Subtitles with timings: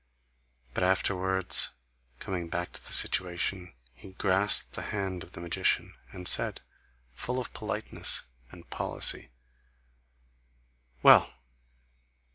[0.73, 1.69] But afterwards
[2.17, 6.59] coming back to the situation, he grasped the hand of the magician, and said,
[7.13, 9.29] full of politeness and policy:
[11.03, 11.31] "Well!